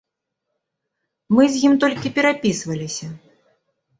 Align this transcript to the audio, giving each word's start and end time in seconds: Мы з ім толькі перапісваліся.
Мы 1.35 1.43
з 1.55 1.61
ім 1.69 1.75
толькі 1.85 2.11
перапісваліся. 2.15 3.07